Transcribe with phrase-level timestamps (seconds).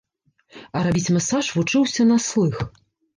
[0.79, 2.57] А рабіць масаж вучыўся на слых.